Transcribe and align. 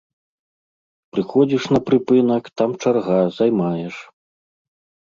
Прыходзіш 1.15 1.63
на 1.75 1.79
прыпынак, 1.91 2.43
там 2.63 2.69
чарга, 2.87 3.21
займаеш. 3.39 3.95